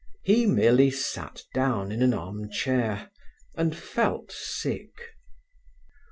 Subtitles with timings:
[0.23, 3.11] He merely sat down in an arm chair,
[3.53, 4.93] and felt sick.